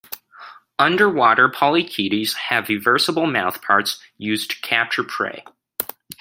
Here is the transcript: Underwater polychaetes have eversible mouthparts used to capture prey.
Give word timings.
Underwater 0.79 1.47
polychaetes 1.47 2.33
have 2.33 2.69
eversible 2.71 3.27
mouthparts 3.27 3.99
used 4.17 4.49
to 4.49 4.61
capture 4.61 5.03
prey. 5.03 5.45